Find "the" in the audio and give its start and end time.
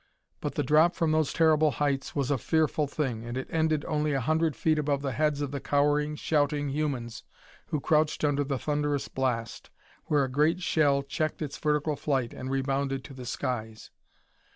0.55-0.63, 5.03-5.11, 5.51-5.59, 8.43-8.57, 13.13-13.27